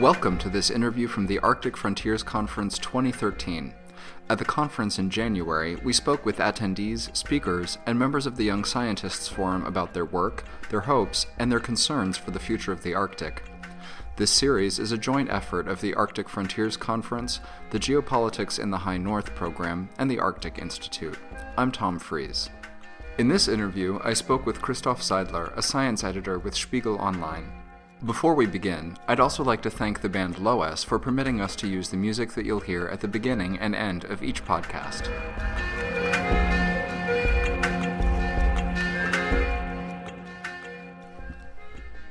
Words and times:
Welcome 0.00 0.38
to 0.38 0.48
this 0.48 0.70
interview 0.70 1.06
from 1.08 1.26
the 1.26 1.40
Arctic 1.40 1.76
Frontiers 1.76 2.22
Conference 2.22 2.78
2013. 2.78 3.74
At 4.30 4.38
the 4.38 4.46
conference 4.46 4.98
in 4.98 5.10
January, 5.10 5.76
we 5.76 5.92
spoke 5.92 6.24
with 6.24 6.38
attendees, 6.38 7.14
speakers, 7.14 7.76
and 7.84 7.98
members 7.98 8.24
of 8.24 8.38
the 8.38 8.44
Young 8.44 8.64
Scientists 8.64 9.28
Forum 9.28 9.62
about 9.66 9.92
their 9.92 10.06
work, 10.06 10.46
their 10.70 10.80
hopes, 10.80 11.26
and 11.38 11.52
their 11.52 11.60
concerns 11.60 12.16
for 12.16 12.30
the 12.30 12.38
future 12.38 12.72
of 12.72 12.82
the 12.82 12.94
Arctic. 12.94 13.42
This 14.16 14.30
series 14.30 14.78
is 14.78 14.90
a 14.90 14.96
joint 14.96 15.28
effort 15.28 15.68
of 15.68 15.82
the 15.82 15.92
Arctic 15.92 16.30
Frontiers 16.30 16.78
Conference, 16.78 17.40
the 17.68 17.78
Geopolitics 17.78 18.58
in 18.58 18.70
the 18.70 18.78
High 18.78 18.96
North 18.96 19.34
program, 19.34 19.90
and 19.98 20.10
the 20.10 20.18
Arctic 20.18 20.58
Institute. 20.58 21.18
I'm 21.58 21.70
Tom 21.70 21.98
Fries. 21.98 22.48
In 23.18 23.28
this 23.28 23.48
interview, 23.48 24.00
I 24.02 24.14
spoke 24.14 24.46
with 24.46 24.62
Christoph 24.62 25.02
Seidler, 25.02 25.54
a 25.58 25.62
science 25.62 26.02
editor 26.04 26.38
with 26.38 26.56
Spiegel 26.56 26.96
Online. 26.96 27.59
Before 28.06 28.32
we 28.34 28.46
begin, 28.46 28.96
I'd 29.08 29.20
also 29.20 29.44
like 29.44 29.60
to 29.60 29.68
thank 29.68 30.00
the 30.00 30.08
band 30.08 30.38
Loess 30.38 30.82
for 30.82 30.98
permitting 30.98 31.38
us 31.38 31.54
to 31.56 31.68
use 31.68 31.90
the 31.90 31.98
music 31.98 32.32
that 32.32 32.46
you'll 32.46 32.60
hear 32.60 32.86
at 32.86 33.02
the 33.02 33.08
beginning 33.08 33.58
and 33.58 33.74
end 33.74 34.04
of 34.04 34.22
each 34.22 34.42
podcast. 34.42 35.06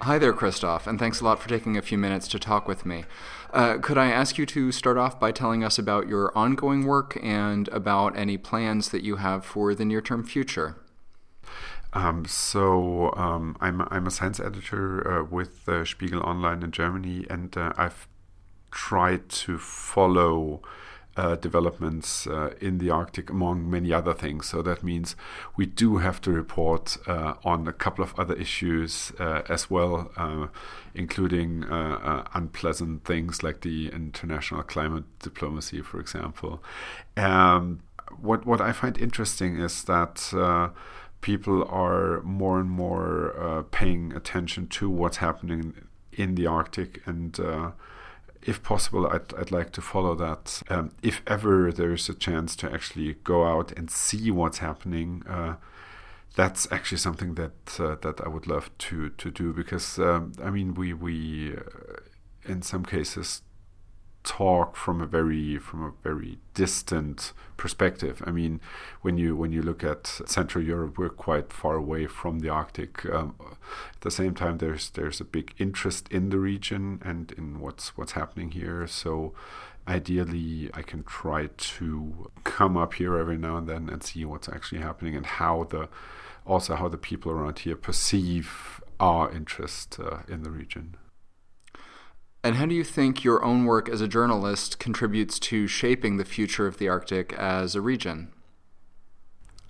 Hi 0.02 0.20
there, 0.20 0.31
Christoph, 0.31 0.85
and 0.85 0.99
thanks 0.99 1.21
a 1.21 1.25
lot 1.25 1.39
for 1.39 1.49
taking 1.49 1.75
a 1.75 1.81
few 1.81 1.98
minutes 1.98 2.27
to 2.27 2.40
talk 2.40 2.67
with 2.67 2.85
me. 2.85 3.05
Uh, 3.51 3.79
could 3.79 3.98
I 3.98 4.12
ask 4.12 4.37
you 4.37 4.45
to 4.45 4.71
start 4.71 4.98
off 4.99 5.20
by 5.20 5.31
telling 5.31 5.63
us 5.63 5.79
about 5.79 6.07
your 6.07 6.31
ongoing 6.37 6.85
work 6.85 7.17
and 7.23 7.67
about 7.70 8.15
any 8.15 8.37
plans 8.37 8.90
that 8.90 9.01
you 9.01 9.15
have 9.15 9.43
for 9.43 9.74
the 9.74 9.85
near 9.85 10.01
term 10.01 10.24
future? 10.24 10.76
Um, 11.93 12.26
so 12.26 13.13
um, 13.15 13.57
I'm 13.59 13.82
I'm 13.90 14.05
a 14.05 14.12
science 14.12 14.40
editor 14.40 15.21
uh, 15.21 15.23
with 15.23 15.68
uh, 15.68 15.85
Spiegel 15.85 16.21
Online 16.21 16.62
in 16.62 16.71
Germany, 16.71 17.26
and 17.29 17.55
uh, 17.57 17.73
I've 17.77 18.07
tried 18.71 19.29
to 19.29 19.57
follow 19.57 20.62
uh, 21.18 21.35
developments 21.35 22.27
uh, 22.27 22.54
in 22.62 22.77
the 22.77 22.91
Arctic, 22.91 23.31
among 23.31 23.70
many 23.70 23.91
other 23.91 24.13
things. 24.13 24.48
So 24.48 24.62
that 24.62 24.84
means 24.84 25.15
we 25.57 25.65
do 25.65 25.98
have 25.98 26.21
to 26.21 26.31
report 26.31 26.98
uh, 27.07 27.34
on 27.43 27.68
a 27.68 27.73
couple 27.73 28.03
of 28.03 28.18
other 28.20 28.35
issues 28.35 29.12
as 29.20 29.70
well, 29.70 30.12
including 30.93 31.65
unpleasant 32.34 33.03
things 33.03 33.43
like 33.43 33.62
the 33.62 33.90
international 33.90 34.62
climate 34.63 35.05
diplomacy, 35.20 35.81
for 35.81 35.99
example. 35.99 36.63
Um, 37.18 37.81
what 38.21 38.46
what 38.46 38.62
I 38.62 38.71
find 38.71 38.98
interesting 38.98 39.57
is 39.57 39.84
that 39.85 40.31
people 41.21 41.63
are 41.67 42.21
more 42.21 42.59
and 42.59 42.70
more 42.70 43.65
paying 43.71 44.13
attention 44.13 44.67
to 44.67 44.89
what's 44.89 45.17
happening 45.17 45.73
in 46.13 46.35
the 46.35 46.48
Arctic 46.48 47.01
and 47.05 47.39
if 48.41 48.63
possible, 48.63 49.07
I'd, 49.07 49.34
I'd 49.35 49.51
like 49.51 49.71
to 49.73 49.81
follow 49.81 50.15
that. 50.15 50.62
Um, 50.70 50.91
if 51.03 51.21
ever 51.27 51.71
there's 51.71 52.07
a 52.09 52.13
chance 52.13 52.55
to 52.57 52.71
actually 52.71 53.15
go 53.23 53.45
out 53.45 53.71
and 53.73 53.91
see 53.91 54.31
what's 54.31 54.59
happening, 54.59 55.23
uh, 55.27 55.55
that's 56.35 56.71
actually 56.71 56.99
something 56.99 57.35
that 57.35 57.79
uh, 57.79 57.95
that 58.01 58.21
I 58.21 58.29
would 58.29 58.47
love 58.47 58.70
to 58.77 59.09
to 59.09 59.31
do 59.31 59.51
because 59.51 59.99
um, 59.99 60.34
I 60.41 60.49
mean 60.51 60.73
we 60.73 60.93
we 60.93 61.53
uh, 61.53 61.99
in 62.45 62.62
some 62.62 62.85
cases 62.85 63.41
talk 64.30 64.75
from 64.75 65.02
a 65.02 65.08
very 65.08 65.58
from 65.58 65.84
a 65.84 65.91
very 66.03 66.38
distant 66.53 67.34
perspective. 67.58 68.22
I 68.28 68.31
mean, 68.31 68.62
when 69.02 69.18
you 69.18 69.36
when 69.36 69.52
you 69.52 69.63
look 69.63 69.84
at 69.84 70.06
Central 70.25 70.63
Europe, 70.63 71.00
we're 71.00 71.09
quite 71.09 71.52
far 71.52 71.75
away 71.75 72.06
from 72.06 72.40
the 72.40 72.50
Arctic. 72.50 72.94
Um, 73.12 73.34
at 73.96 74.02
the 74.02 74.12
same 74.12 74.36
time, 74.36 74.59
there's 74.59 74.92
there's 74.92 75.20
a 75.20 75.26
big 75.26 75.56
interest 75.58 76.08
in 76.09 76.30
the 76.30 76.38
region 76.38 77.02
and 77.03 77.31
in 77.40 77.59
what's 77.59 77.98
what's 77.98 78.12
happening 78.12 78.52
here. 78.52 78.86
So, 78.86 79.34
ideally, 79.88 80.70
I 80.76 80.84
can 80.84 81.03
try 81.03 81.50
to 81.74 82.30
come 82.44 82.78
up 82.78 82.94
here 82.94 83.18
every 83.18 83.38
now 83.38 83.58
and 83.58 83.68
then 83.68 83.90
and 83.90 84.03
see 84.03 84.26
what's 84.26 84.48
actually 84.48 84.82
happening 84.82 85.16
and 85.16 85.26
how 85.26 85.64
the 85.64 85.90
also 86.46 86.76
how 86.76 86.88
the 86.88 87.00
people 87.00 87.32
around 87.32 87.58
here 87.59 87.76
perceive 87.76 88.80
our 89.00 89.32
interest 89.32 90.00
uh, 90.00 90.20
in 90.28 90.44
the 90.44 90.52
region. 90.52 90.98
And 92.44 92.56
how 92.56 92.66
do 92.66 92.74
you 92.74 92.86
think 92.86 93.24
your 93.24 93.44
own 93.44 93.66
work 93.66 93.90
as 93.90 94.00
a 94.00 94.08
journalist 94.08 94.80
contributes 94.80 95.40
to 95.40 95.68
shaping 95.68 96.18
the 96.18 96.26
future 96.26 96.68
of 96.68 96.78
the 96.78 96.88
Arctic 96.88 97.34
as 97.34 97.76
a 97.76 97.82
region? 97.82 98.32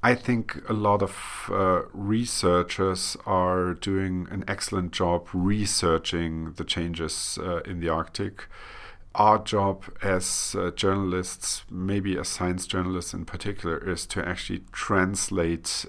I 0.01 0.15
think 0.15 0.61
a 0.69 0.73
lot 0.73 1.01
of 1.01 1.49
uh, 1.51 1.81
researchers 1.91 3.17
are 3.25 3.73
doing 3.73 4.27
an 4.31 4.45
excellent 4.47 4.93
job 4.93 5.27
researching 5.33 6.53
the 6.53 6.63
changes 6.63 7.37
uh, 7.41 7.61
in 7.61 7.81
the 7.81 7.89
Arctic. 7.89 8.47
Our 9.15 9.39
job 9.39 9.83
as 10.01 10.55
uh, 10.57 10.71
journalists, 10.71 11.63
maybe 11.69 12.17
as 12.17 12.29
science 12.29 12.65
journalists 12.65 13.13
in 13.13 13.25
particular, 13.25 13.77
is 13.77 14.05
to 14.07 14.25
actually 14.25 14.63
translate 14.71 15.85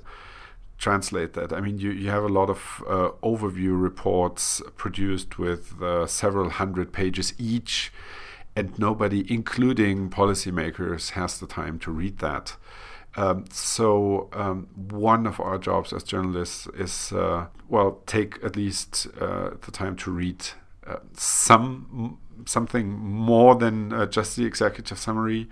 translate 0.81 1.35
that? 1.35 1.53
I 1.53 1.61
mean, 1.61 1.79
you, 1.79 1.91
you 1.91 2.09
have 2.11 2.25
a 2.25 2.29
lot 2.29 2.51
of 2.51 2.83
uh, 2.89 3.11
overview 3.23 3.81
reports 3.81 4.63
produced 4.77 5.39
with 5.39 5.81
uh, 5.81 6.07
several 6.07 6.51
hundred 6.51 6.93
pages 6.93 7.35
each, 7.39 7.93
and 8.57 8.77
nobody, 8.79 9.25
including 9.33 10.11
policymakers, 10.11 11.11
has 11.11 11.39
the 11.39 11.47
time 11.47 11.79
to 11.81 11.91
read 11.91 12.19
that. 12.19 12.57
Um, 13.17 13.45
so 13.51 14.29
um, 14.33 14.69
one 14.75 15.27
of 15.27 15.39
our 15.41 15.59
jobs 15.59 15.93
as 15.93 16.03
journalists 16.05 16.69
is 16.79 17.13
uh, 17.13 17.47
well 17.69 18.01
take 18.07 18.39
at 18.45 18.55
least 18.57 19.09
uh, 19.21 19.51
the 19.61 19.73
time 19.73 19.97
to 19.97 20.13
read 20.13 20.47
uh, 20.87 20.99
some 21.15 22.19
something 22.47 22.89
more 22.89 23.55
than 23.57 23.93
uh, 23.93 24.07
just 24.07 24.37
the 24.37 24.45
executive 24.45 24.99
summary 24.99 25.49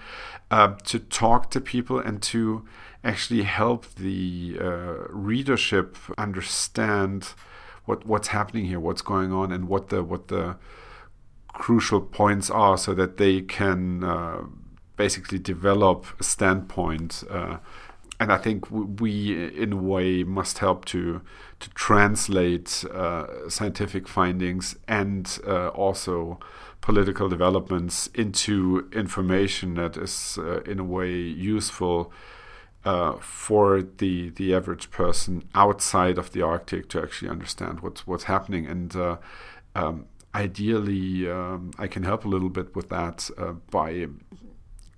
uh, 0.50 0.74
to 0.84 0.98
talk 0.98 1.50
to 1.50 1.60
people 1.60 1.98
and 1.98 2.22
to 2.22 2.64
actually 3.04 3.42
help 3.42 3.94
the 3.94 4.56
uh, 4.60 5.06
readership 5.08 5.96
understand 6.16 7.34
what 7.84 8.06
what's 8.06 8.28
happening 8.28 8.66
here, 8.66 8.80
what's 8.80 9.02
going 9.02 9.32
on, 9.32 9.52
and 9.52 9.68
what 9.68 9.88
the 9.88 10.02
what 10.02 10.28
the 10.28 10.56
crucial 11.48 12.00
points 12.00 12.50
are, 12.50 12.76
so 12.76 12.94
that 12.94 13.16
they 13.16 13.40
can 13.40 14.04
uh, 14.04 14.42
basically 14.96 15.38
develop 15.38 16.06
a 16.20 16.24
standpoint. 16.24 17.24
Uh, 17.30 17.58
and 18.20 18.32
I 18.32 18.36
think 18.36 18.68
we, 18.70 19.48
in 19.56 19.72
a 19.72 19.76
way, 19.76 20.24
must 20.24 20.58
help 20.58 20.84
to 20.86 21.22
to 21.60 21.70
translate 21.70 22.84
uh, 22.92 23.48
scientific 23.48 24.08
findings 24.08 24.76
and 24.86 25.38
uh, 25.46 25.68
also 25.68 26.38
political 26.80 27.28
developments 27.28 28.08
into 28.14 28.88
information 28.92 29.74
that 29.74 29.96
is, 29.96 30.38
uh, 30.38 30.60
in 30.62 30.78
a 30.78 30.84
way, 30.84 31.12
useful 31.12 32.12
uh, 32.88 33.18
for 33.20 33.82
the 33.82 34.30
the 34.30 34.54
average 34.54 34.90
person 34.90 35.44
outside 35.54 36.16
of 36.16 36.32
the 36.32 36.40
Arctic 36.40 36.88
to 36.88 37.02
actually 37.02 37.30
understand 37.30 37.80
what's 37.80 38.06
what's 38.06 38.24
happening. 38.24 38.66
And 38.66 38.96
uh, 38.96 39.16
um, 39.74 40.06
ideally, 40.34 41.30
um, 41.30 41.72
I 41.78 41.86
can 41.86 42.04
help 42.04 42.24
a 42.24 42.28
little 42.28 42.48
bit 42.48 42.74
with 42.74 42.88
that 42.88 43.28
uh, 43.36 43.52
by 43.70 44.06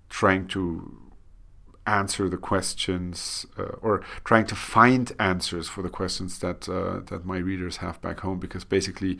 trying 0.08 0.46
to 0.48 1.10
answer 1.84 2.28
the 2.28 2.36
questions 2.36 3.44
uh, 3.58 3.74
or 3.82 4.04
trying 4.22 4.46
to 4.46 4.54
find 4.54 5.10
answers 5.18 5.68
for 5.68 5.82
the 5.82 5.88
questions 5.88 6.38
that 6.38 6.68
uh, 6.68 7.00
that 7.10 7.24
my 7.24 7.38
readers 7.38 7.78
have 7.78 8.00
back 8.00 8.20
home 8.20 8.38
because 8.38 8.62
basically 8.62 9.18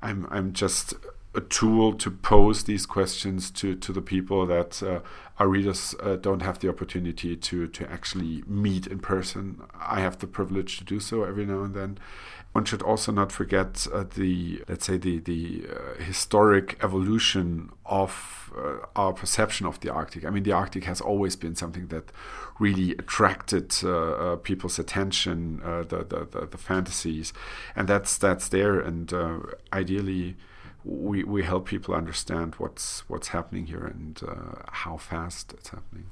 I'm 0.00 0.28
I'm 0.30 0.52
just 0.52 0.94
a 1.34 1.40
tool 1.40 1.94
to 1.94 2.10
pose 2.10 2.64
these 2.64 2.84
questions 2.84 3.50
to, 3.50 3.74
to 3.74 3.92
the 3.92 4.02
people 4.02 4.46
that 4.46 4.82
uh, 4.82 5.00
our 5.38 5.48
readers 5.48 5.94
uh, 6.02 6.16
don't 6.16 6.42
have 6.42 6.58
the 6.58 6.68
opportunity 6.68 7.36
to, 7.36 7.66
to 7.68 7.90
actually 7.90 8.44
meet 8.46 8.86
in 8.86 8.98
person. 8.98 9.62
I 9.80 10.00
have 10.00 10.18
the 10.18 10.26
privilege 10.26 10.76
to 10.78 10.84
do 10.84 11.00
so 11.00 11.24
every 11.24 11.46
now 11.46 11.62
and 11.62 11.74
then. 11.74 11.98
One 12.52 12.66
should 12.66 12.82
also 12.82 13.12
not 13.12 13.32
forget 13.32 13.86
uh, 13.90 14.04
the, 14.14 14.62
let's 14.68 14.84
say, 14.84 14.98
the, 14.98 15.20
the 15.20 15.66
uh, 15.70 16.02
historic 16.02 16.78
evolution 16.84 17.70
of 17.86 18.52
uh, 18.54 18.84
our 18.94 19.14
perception 19.14 19.64
of 19.64 19.80
the 19.80 19.88
Arctic. 19.88 20.26
I 20.26 20.30
mean, 20.30 20.42
the 20.42 20.52
Arctic 20.52 20.84
has 20.84 21.00
always 21.00 21.34
been 21.34 21.56
something 21.56 21.86
that 21.86 22.12
really 22.58 22.92
attracted 22.92 23.72
uh, 23.82 24.36
people's 24.42 24.78
attention, 24.78 25.60
the, 25.64 26.04
the, 26.06 26.28
the, 26.30 26.46
the, 26.46 26.58
fantasies, 26.58 27.32
and 27.74 27.88
that's, 27.88 28.18
that's 28.18 28.48
there. 28.48 28.78
And 28.78 29.10
ideally, 29.72 30.36
we, 30.84 31.24
we 31.24 31.42
help 31.42 31.66
people 31.66 31.94
understand 31.94 32.54
what's 32.56 33.08
what's 33.08 33.28
happening 33.28 33.66
here 33.66 33.84
and 33.84 34.20
uh, 34.26 34.62
how 34.70 34.96
fast 34.96 35.52
it's 35.52 35.70
happening. 35.70 36.06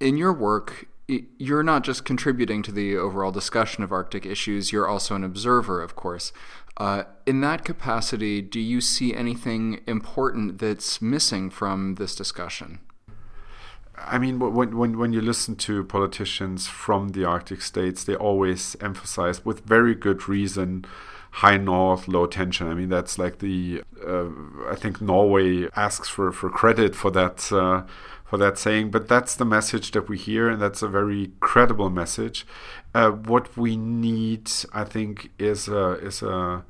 In 0.00 0.16
your 0.16 0.32
work, 0.32 0.86
you're 1.06 1.62
not 1.62 1.84
just 1.84 2.04
contributing 2.04 2.62
to 2.62 2.72
the 2.72 2.96
overall 2.96 3.30
discussion 3.30 3.84
of 3.84 3.92
Arctic 3.92 4.26
issues, 4.26 4.72
you're 4.72 4.88
also 4.88 5.14
an 5.14 5.24
observer, 5.24 5.82
of 5.82 5.94
course. 5.94 6.32
Uh, 6.76 7.04
in 7.24 7.40
that 7.40 7.64
capacity, 7.64 8.42
do 8.42 8.58
you 8.58 8.80
see 8.80 9.14
anything 9.14 9.80
important 9.86 10.58
that's 10.58 11.00
missing 11.00 11.48
from 11.50 11.94
this 11.94 12.16
discussion? 12.16 12.80
I 13.96 14.18
mean, 14.18 14.38
when, 14.38 14.76
when, 14.76 14.98
when 14.98 15.12
you 15.12 15.20
listen 15.20 15.56
to 15.56 15.84
politicians 15.84 16.66
from 16.66 17.10
the 17.10 17.24
Arctic 17.24 17.62
states, 17.62 18.04
they 18.04 18.16
always 18.16 18.76
emphasize, 18.80 19.44
with 19.44 19.64
very 19.64 19.94
good 19.94 20.28
reason, 20.28 20.84
high 21.30 21.56
north, 21.56 22.08
low 22.08 22.26
tension. 22.26 22.68
I 22.68 22.74
mean, 22.74 22.88
that's 22.88 23.18
like 23.18 23.38
the 23.38 23.82
uh, 24.06 24.26
I 24.68 24.74
think 24.76 25.00
Norway 25.00 25.68
asks 25.74 26.08
for 26.08 26.32
for 26.32 26.50
credit 26.50 26.94
for 26.94 27.10
that. 27.12 27.52
Uh, 27.52 27.82
for 28.24 28.38
that 28.38 28.58
saying, 28.58 28.90
but 28.90 29.06
that's 29.06 29.36
the 29.36 29.44
message 29.44 29.90
that 29.90 30.08
we 30.08 30.16
hear, 30.16 30.48
and 30.48 30.60
that's 30.60 30.80
a 30.80 30.88
very 30.88 31.32
credible 31.40 31.90
message. 31.90 32.46
Uh, 32.94 33.10
what 33.10 33.54
we 33.54 33.76
need, 33.76 34.50
I 34.72 34.84
think, 34.84 35.30
is 35.38 35.68
a, 35.68 35.98
is 35.98 36.22
a 36.22 36.64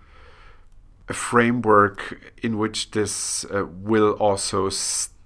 a 1.08 1.12
framework 1.12 2.32
in 2.42 2.58
which 2.58 2.90
this 2.92 3.44
uh, 3.44 3.66
will 3.66 4.12
also 4.12 4.68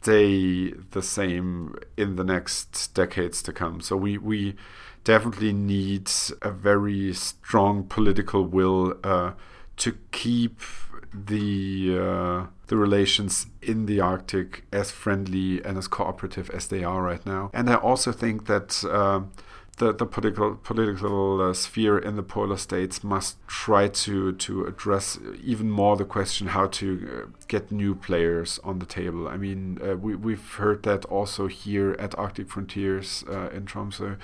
stay 0.01 0.71
the 0.91 1.03
same 1.03 1.75
in 1.97 2.17
the 2.17 2.25
next 2.25 2.95
decades 2.95 3.43
to 3.43 3.53
come. 3.53 3.81
So 3.81 3.97
we 3.97 4.19
we 4.19 4.55
definitely 5.05 5.53
need 5.53 6.11
a 6.43 6.51
very 6.51 7.15
strong 7.15 7.85
political 7.85 8.45
will 8.45 8.95
uh, 9.03 9.33
to 9.77 9.97
keep 10.11 10.61
the 11.13 11.99
uh, 11.99 12.47
the 12.67 12.77
relations 12.77 13.47
in 13.63 13.87
the 13.87 14.01
Arctic 14.01 14.65
as 14.73 14.91
friendly 14.91 15.65
and 15.65 15.79
as 15.79 15.89
cooperative 15.89 16.51
as 16.51 16.67
they 16.67 16.85
are 16.85 17.03
right 17.03 17.25
now. 17.27 17.51
And 17.53 17.71
I 17.71 17.77
also 17.77 18.13
think 18.13 18.47
that. 18.47 18.85
Uh, 18.85 19.23
the, 19.79 19.93
the 19.93 20.07
political 20.07 20.57
political 20.57 21.41
uh, 21.41 21.55
sphere 21.55 21.99
in 21.99 22.17
the 22.17 22.23
polar 22.23 22.57
states 22.57 23.03
must 23.03 23.37
try 23.47 23.89
to 23.89 24.33
to 24.33 24.65
address 24.65 25.19
even 25.43 25.71
more 25.71 25.97
the 25.97 26.05
question 26.05 26.49
how 26.49 26.67
to 26.67 27.09
uh, 27.11 27.31
get 27.49 27.73
new 27.73 27.95
players 27.95 28.61
on 28.65 28.79
the 28.79 28.87
table. 28.87 29.29
I 29.29 29.37
mean, 29.37 29.79
uh, 29.83 29.97
we 29.97 30.15
we've 30.15 30.55
heard 30.55 30.83
that 30.83 31.05
also 31.07 31.47
here 31.47 31.97
at 31.99 32.19
Arctic 32.19 32.49
Frontiers 32.49 33.25
uh, 33.29 33.49
in 33.51 33.65
Tromsø, 33.67 34.17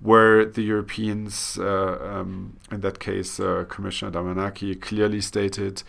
where 0.00 0.44
the 0.44 0.62
Europeans, 0.62 1.58
uh, 1.58 1.98
um, 2.02 2.56
in 2.70 2.80
that 2.80 2.98
case, 2.98 3.40
uh, 3.40 3.64
Commissioner 3.68 4.12
Damanaki, 4.12 4.80
clearly 4.80 5.20
stated 5.20 5.82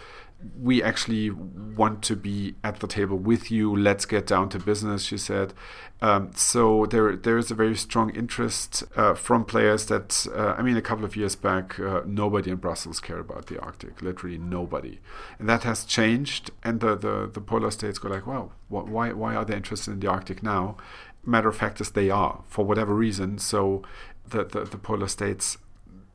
we 0.59 0.81
actually 0.81 1.29
want 1.29 2.01
to 2.03 2.15
be 2.15 2.55
at 2.63 2.79
the 2.79 2.87
table 2.87 3.17
with 3.17 3.51
you. 3.51 3.75
Let's 3.75 4.05
get 4.05 4.27
down 4.27 4.49
to 4.49 4.59
business, 4.59 5.03
she 5.03 5.17
said. 5.17 5.53
Um, 6.01 6.31
so 6.33 6.87
there, 6.87 7.15
there 7.15 7.37
is 7.37 7.51
a 7.51 7.55
very 7.55 7.75
strong 7.75 8.09
interest 8.15 8.83
uh, 8.95 9.13
from 9.13 9.45
players 9.45 9.85
that, 9.85 10.25
uh, 10.35 10.55
I 10.57 10.61
mean, 10.63 10.75
a 10.75 10.81
couple 10.81 11.05
of 11.05 11.15
years 11.15 11.35
back, 11.35 11.79
uh, 11.79 12.01
nobody 12.05 12.49
in 12.49 12.57
Brussels 12.57 12.99
cared 12.99 13.19
about 13.19 13.47
the 13.47 13.59
Arctic, 13.59 14.01
literally 14.01 14.37
nobody. 14.37 14.99
And 15.37 15.47
that 15.47 15.63
has 15.63 15.85
changed. 15.85 16.51
And 16.63 16.79
the, 16.79 16.95
the, 16.95 17.29
the 17.31 17.41
polar 17.41 17.71
states 17.71 17.99
go 17.99 18.09
like, 18.09 18.25
well, 18.25 18.51
why, 18.67 19.11
why 19.11 19.35
are 19.35 19.45
they 19.45 19.55
interested 19.55 19.91
in 19.91 19.99
the 19.99 20.07
Arctic 20.07 20.41
now? 20.41 20.77
Matter 21.23 21.49
of 21.49 21.57
fact 21.57 21.79
is 21.79 21.91
they 21.91 22.09
are, 22.09 22.43
for 22.47 22.65
whatever 22.65 22.95
reason. 22.95 23.37
So 23.37 23.83
the, 24.27 24.43
the, 24.43 24.63
the 24.63 24.77
polar 24.77 25.07
states 25.07 25.57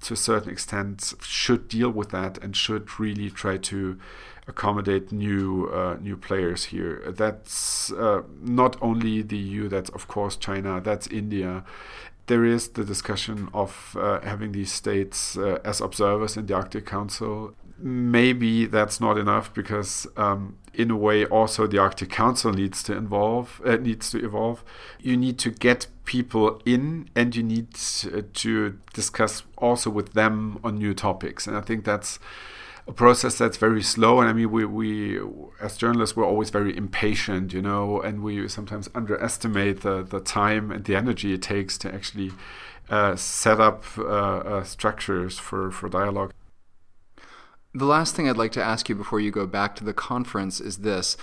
to 0.03 0.15
a 0.15 0.17
certain 0.17 0.51
extent 0.51 1.15
should 1.23 1.69
deal 1.69 1.91
with 1.91 2.11
that 2.11 2.39
and 2.39 2.57
should 2.57 2.99
really 2.99 3.31
try 3.31 3.57
to 3.57 3.99
accommodate 4.49 5.11
new 5.11 5.69
uh, 5.73 5.97
new 6.01 6.17
players 6.17 6.67
here. 6.67 7.03
That's 7.09 7.93
uh, 7.93 8.23
not 8.41 8.77
only 8.81 9.23
the 9.23 9.37
EU. 9.37 9.69
That's 9.69 9.91
of 9.91 10.09
course 10.09 10.37
China. 10.37 10.81
That's 10.81 11.07
India. 11.09 11.65
There 12.27 12.45
is 12.45 12.69
the 12.71 12.85
discussion 12.85 13.49
of 13.55 13.97
uh, 13.99 14.21
having 14.21 14.53
these 14.53 14.73
states 14.73 15.37
uh, 15.37 15.61
as 15.65 15.81
observers 15.81 16.37
in 16.37 16.47
the 16.47 16.55
Arctic 16.55 16.85
Council. 16.85 17.55
Maybe 17.79 18.67
that's 18.67 19.01
not 19.01 19.19
enough 19.19 19.53
because, 19.55 20.09
um, 20.17 20.57
in 20.75 20.91
a 20.91 20.97
way, 20.97 21.25
also 21.27 21.67
the 21.67 21.79
Arctic 21.79 22.11
Council 22.11 22.53
needs 22.53 22.83
to 22.85 22.97
involve 22.97 23.61
uh, 23.65 23.77
needs 23.77 24.11
to 24.11 24.25
evolve. 24.25 24.65
You 25.01 25.17
need 25.17 25.39
to 25.41 25.51
get 25.51 25.87
people 26.07 26.63
in, 26.65 27.11
and 27.15 27.37
you 27.37 27.43
need 27.43 27.69
uh, 28.07 28.23
to 28.33 28.79
discuss 28.95 29.43
also 29.59 29.91
with 29.91 30.15
them 30.15 30.59
on 30.65 30.79
new 30.79 30.95
topics. 30.95 31.47
And 31.47 31.57
I 31.57 31.61
think 31.61 31.85
that's 31.85 32.19
a 32.89 32.93
process 32.93 33.37
that's 33.37 33.57
very 33.57 33.83
slow. 33.83 34.21
And 34.21 34.31
I 34.31 34.33
mean, 34.33 34.51
we, 34.51 34.65
we 34.65 35.21
as 35.61 35.77
journalists, 35.77 36.17
we're 36.17 36.25
always 36.25 36.51
very 36.51 36.77
impatient, 36.77 37.53
you 37.53 37.61
know, 37.61 38.01
and 38.01 38.23
we 38.23 38.49
sometimes 38.49 38.89
underestimate 38.95 39.83
the, 39.83 40.03
the 40.03 40.21
time 40.21 40.71
and 40.71 40.85
the 40.85 40.97
energy 40.97 41.35
it 41.35 41.43
takes 41.43 41.77
to 41.79 41.93
actually 41.93 42.31
uh, 42.89 43.17
set 43.17 43.61
up 43.61 43.85
uh, 43.99 44.03
uh, 44.03 44.65
structures 44.65 45.39
for, 45.39 45.71
for 45.71 45.89
dialogue. 45.89 46.33
The 47.75 47.85
last 47.85 48.15
thing 48.15 48.29
I'd 48.29 48.39
like 48.39 48.53
to 48.53 48.63
ask 48.63 48.89
you 48.89 48.95
before 48.95 49.21
you 49.21 49.31
go 49.31 49.47
back 49.47 49.75
to 49.77 49.85
the 49.85 49.93
conference 49.93 50.61
is 50.61 50.79
this. 50.79 51.17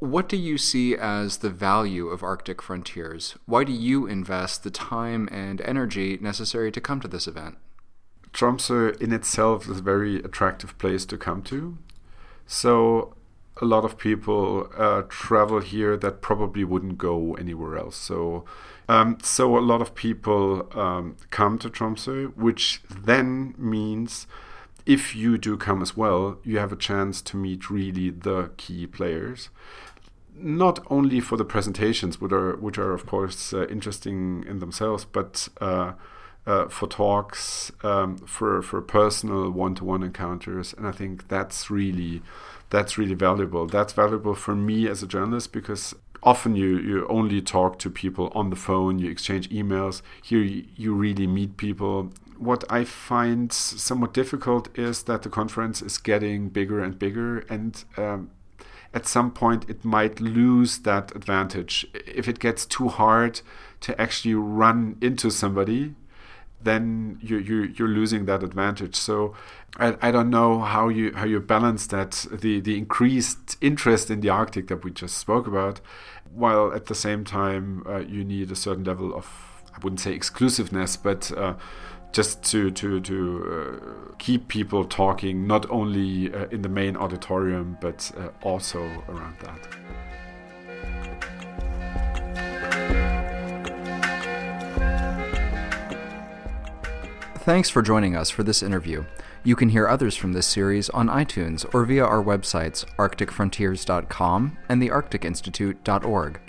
What 0.00 0.30
do 0.30 0.36
you 0.38 0.56
see 0.56 0.96
as 0.96 1.38
the 1.38 1.50
value 1.50 2.08
of 2.08 2.22
Arctic 2.22 2.62
Frontiers? 2.62 3.36
Why 3.44 3.64
do 3.64 3.72
you 3.72 4.06
invest 4.06 4.64
the 4.64 4.70
time 4.70 5.28
and 5.30 5.60
energy 5.60 6.18
necessary 6.22 6.72
to 6.72 6.80
come 6.80 7.00
to 7.02 7.08
this 7.08 7.28
event? 7.28 7.58
Tromsø 8.32 8.98
in 8.98 9.12
itself 9.12 9.68
is 9.68 9.80
a 9.80 9.82
very 9.82 10.16
attractive 10.16 10.78
place 10.78 11.04
to 11.04 11.18
come 11.18 11.42
to. 11.42 11.76
So 12.46 13.14
a 13.60 13.66
lot 13.66 13.84
of 13.84 13.98
people 13.98 14.70
uh, 14.74 15.02
travel 15.10 15.60
here 15.60 15.98
that 15.98 16.22
probably 16.22 16.64
wouldn't 16.64 16.96
go 16.96 17.34
anywhere 17.34 17.76
else. 17.76 17.96
So, 17.96 18.46
um, 18.88 19.18
so 19.22 19.58
a 19.58 19.60
lot 19.60 19.82
of 19.82 19.94
people 19.94 20.66
um, 20.72 21.16
come 21.30 21.58
to 21.58 21.68
Tromsø, 21.68 22.34
which 22.36 22.80
then 22.88 23.54
means 23.58 24.26
if 24.86 25.14
you 25.14 25.38
do 25.38 25.56
come 25.56 25.82
as 25.82 25.96
well, 25.96 26.38
you 26.42 26.58
have 26.58 26.72
a 26.72 26.76
chance 26.76 27.20
to 27.22 27.36
meet 27.36 27.70
really 27.70 28.10
the 28.10 28.50
key 28.56 28.86
players. 28.86 29.50
Not 30.42 30.84
only 30.90 31.20
for 31.20 31.36
the 31.36 31.44
presentations, 31.44 32.20
which 32.20 32.32
are 32.32 32.56
which 32.56 32.78
are 32.78 32.92
of 32.92 33.06
course 33.06 33.52
uh, 33.52 33.66
interesting 33.66 34.44
in 34.48 34.58
themselves, 34.58 35.04
but 35.04 35.48
uh, 35.60 35.92
uh, 36.46 36.68
for 36.68 36.86
talks, 36.88 37.70
um, 37.82 38.16
for 38.18 38.62
for 38.62 38.80
personal 38.80 39.50
one-to-one 39.50 40.02
encounters, 40.02 40.72
and 40.72 40.86
I 40.86 40.92
think 40.92 41.28
that's 41.28 41.70
really 41.70 42.22
that's 42.70 42.96
really 42.96 43.14
valuable. 43.14 43.66
That's 43.66 43.92
valuable 43.92 44.34
for 44.34 44.54
me 44.54 44.88
as 44.88 45.02
a 45.02 45.06
journalist 45.06 45.52
because 45.52 45.94
often 46.22 46.56
you 46.56 46.78
you 46.78 47.06
only 47.08 47.40
talk 47.42 47.78
to 47.80 47.90
people 47.90 48.30
on 48.34 48.50
the 48.50 48.56
phone, 48.56 48.98
you 48.98 49.10
exchange 49.10 49.48
emails. 49.50 50.02
Here 50.22 50.40
you, 50.40 50.64
you 50.76 50.94
really 50.94 51.26
meet 51.26 51.56
people. 51.56 52.10
What 52.38 52.64
I 52.70 52.84
find 52.84 53.52
somewhat 53.52 54.14
difficult 54.14 54.76
is 54.78 55.02
that 55.02 55.22
the 55.22 55.28
conference 55.28 55.82
is 55.82 55.98
getting 55.98 56.48
bigger 56.48 56.82
and 56.82 56.98
bigger, 56.98 57.40
and 57.50 57.84
um, 57.98 58.30
at 58.92 59.06
some 59.06 59.30
point 59.30 59.68
it 59.68 59.84
might 59.84 60.20
lose 60.20 60.78
that 60.80 61.14
advantage 61.14 61.86
if 62.06 62.26
it 62.28 62.38
gets 62.38 62.66
too 62.66 62.88
hard 62.88 63.40
to 63.80 63.98
actually 64.00 64.34
run 64.34 64.96
into 65.00 65.30
somebody 65.30 65.94
then 66.62 67.18
you, 67.22 67.38
you 67.38 67.62
you're 67.62 67.88
losing 67.88 68.26
that 68.26 68.42
advantage. 68.42 68.94
So 68.94 69.34
I, 69.76 69.96
I 70.02 70.10
don't 70.10 70.30
know 70.30 70.60
how 70.60 70.88
you 70.88 71.12
how 71.14 71.24
you 71.24 71.40
balance 71.40 71.86
that 71.88 72.26
the 72.30 72.60
the 72.60 72.76
increased 72.76 73.56
interest 73.60 74.10
in 74.10 74.20
the 74.20 74.28
Arctic 74.28 74.68
that 74.68 74.84
we 74.84 74.90
just 74.90 75.16
spoke 75.16 75.46
about, 75.46 75.80
while 76.32 76.72
at 76.72 76.86
the 76.86 76.94
same 76.94 77.24
time 77.24 77.82
uh, 77.88 77.98
you 77.98 78.24
need 78.24 78.50
a 78.50 78.56
certain 78.56 78.84
level 78.84 79.14
of 79.14 79.26
I 79.74 79.78
wouldn't 79.82 80.00
say 80.00 80.12
exclusiveness, 80.12 80.96
but 80.96 81.32
uh, 81.32 81.54
just 82.12 82.42
to 82.44 82.70
to 82.72 83.00
to 83.00 83.18
uh, 83.52 84.14
keep 84.18 84.48
people 84.48 84.84
talking 84.84 85.46
not 85.46 85.70
only 85.70 86.32
uh, 86.32 86.46
in 86.50 86.62
the 86.62 86.68
main 86.68 86.96
auditorium 86.96 87.78
but 87.80 88.10
uh, 88.16 88.28
also 88.42 88.82
around 89.08 89.36
that. 89.40 89.90
Thanks 97.44 97.70
for 97.70 97.80
joining 97.80 98.14
us 98.14 98.28
for 98.28 98.42
this 98.42 98.62
interview. 98.62 99.04
You 99.42 99.56
can 99.56 99.70
hear 99.70 99.88
others 99.88 100.14
from 100.14 100.34
this 100.34 100.46
series 100.46 100.90
on 100.90 101.08
iTunes 101.08 101.64
or 101.74 101.86
via 101.86 102.04
our 102.04 102.22
websites, 102.22 102.84
arcticfrontiers.com 102.96 104.58
and 104.68 104.82
thearcticinstitute.org. 104.82 106.40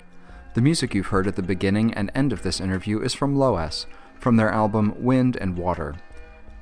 The 0.54 0.60
music 0.60 0.94
you've 0.94 1.06
heard 1.06 1.26
at 1.26 1.36
the 1.36 1.42
beginning 1.42 1.94
and 1.94 2.10
end 2.14 2.32
of 2.32 2.42
this 2.42 2.60
interview 2.60 3.00
is 3.00 3.14
from 3.14 3.34
Loess, 3.34 3.86
from 4.22 4.36
their 4.36 4.50
album 4.50 4.94
Wind 4.98 5.36
and 5.40 5.58
Water. 5.58 5.96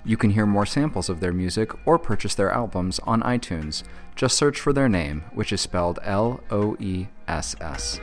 You 0.02 0.17
can 0.17 0.31
hear 0.31 0.47
more 0.47 0.64
samples 0.64 1.11
of 1.11 1.21
their 1.21 1.33
music 1.33 1.73
or 1.87 1.99
purchase 1.99 2.35
their 2.35 2.50
albums 2.50 2.99
on 3.00 3.21
iTunes. 3.21 3.83
Just 4.17 4.38
search 4.38 4.59
for 4.59 4.73
their 4.73 4.88
name, 4.88 5.25
which 5.35 5.52
is 5.52 5.61
spelled 5.61 5.99
L 6.02 6.40
O 6.50 6.75
E 6.81 7.09
S 7.29 7.55
S. 7.61 8.00